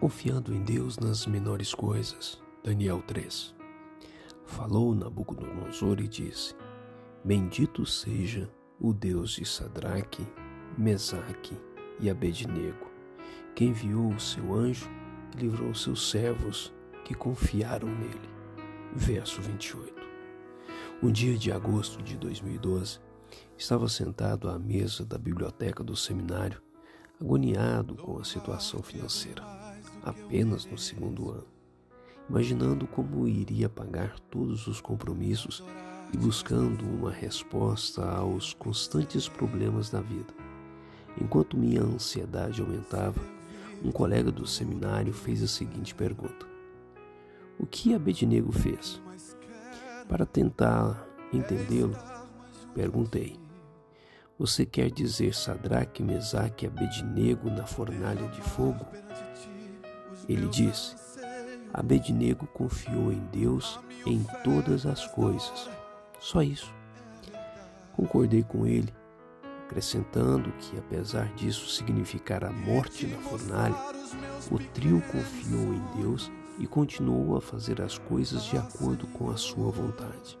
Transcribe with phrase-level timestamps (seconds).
[0.00, 2.40] confiando em Deus nas menores coisas.
[2.62, 3.54] Daniel 3.
[4.44, 6.54] Falou Nabucodonosor e disse:
[7.24, 8.50] Bendito seja
[8.80, 10.26] o Deus de Sadraque,
[10.76, 11.56] Mesaque
[11.98, 12.90] e Abednego,
[13.54, 14.88] que enviou o seu anjo
[15.34, 16.72] e livrou seus servos
[17.04, 18.28] que confiaram nele.
[18.94, 19.94] Verso 28.
[21.02, 23.00] Um dia de agosto de 2012,
[23.56, 26.62] estava sentado à mesa da biblioteca do seminário,
[27.20, 29.42] agoniado com a situação financeira,
[30.06, 31.46] apenas no segundo ano,
[32.30, 35.64] imaginando como iria pagar todos os compromissos
[36.12, 40.32] e buscando uma resposta aos constantes problemas da vida.
[41.20, 43.20] Enquanto minha ansiedade aumentava,
[43.82, 46.46] um colega do seminário fez a seguinte pergunta:
[47.58, 49.02] O que Abednego fez?
[50.08, 51.96] Para tentar entendê-lo,
[52.72, 53.36] perguntei:
[54.38, 58.86] Você quer dizer Sadraque, Mesaque e Abednego na fornalha de fogo?
[60.28, 60.96] Ele disse:
[61.72, 65.68] Abednego confiou em Deus em todas as coisas.
[66.18, 66.72] Só isso.
[67.94, 68.92] Concordei com ele,
[69.64, 73.76] acrescentando que, apesar disso significar a morte na fornalha,
[74.50, 79.36] o trio confiou em Deus e continuou a fazer as coisas de acordo com a
[79.36, 80.38] sua vontade.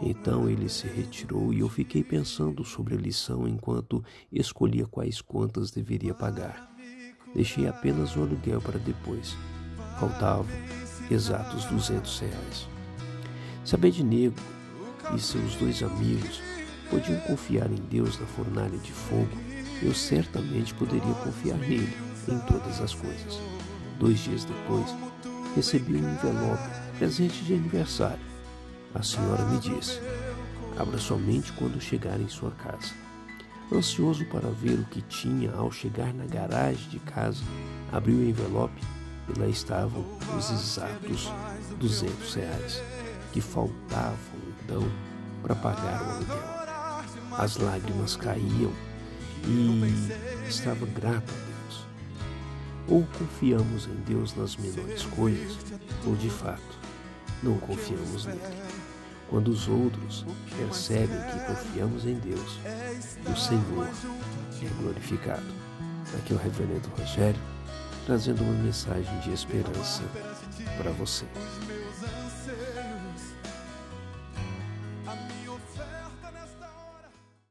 [0.00, 5.70] Então ele se retirou e eu fiquei pensando sobre a lição enquanto escolhia quais contas
[5.70, 6.71] deveria pagar.
[7.34, 9.36] Deixei apenas o aluguel para depois.
[9.98, 10.46] Faltavam
[11.10, 12.68] exatos duzentos reais.
[13.64, 14.36] Saber de Nego
[15.14, 16.40] e seus dois amigos
[16.90, 19.30] podiam confiar em Deus na fornalha de fogo,
[19.82, 21.96] eu certamente poderia confiar nele
[22.28, 23.40] em todas as coisas.
[23.98, 24.86] Dois dias depois,
[25.56, 28.24] recebi um envelope, presente de aniversário.
[28.94, 30.00] A senhora me disse:
[30.78, 32.94] abra somente quando chegar em sua casa.
[33.74, 37.42] Ansioso para ver o que tinha ao chegar na garagem de casa,
[37.90, 38.80] abri o envelope
[39.28, 40.04] e lá estavam
[40.36, 41.32] os exatos
[41.78, 42.82] duzentos reais
[43.32, 44.16] que faltavam
[44.62, 44.82] então
[45.42, 46.62] para pagar o aluguel.
[47.38, 48.72] As lágrimas caíam
[49.44, 51.86] e estava grato a Deus.
[52.88, 55.56] Ou confiamos em Deus nas menores coisas,
[56.06, 56.78] ou de fato
[57.42, 58.40] não confiamos nele.
[59.32, 60.26] Quando os outros
[60.58, 62.58] percebem que confiamos em Deus,
[63.26, 65.46] o Senhor é glorificado.
[66.18, 67.40] Aqui é o Reverendo Rogério,
[68.04, 70.02] trazendo uma mensagem de esperança
[70.76, 71.24] para você.